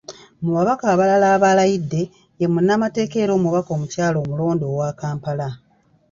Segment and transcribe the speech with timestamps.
[0.43, 2.01] Mu babaka abalala abalayidde
[2.39, 5.49] ye munnamateeka era omubaka omukyala omulonde owa Kampala.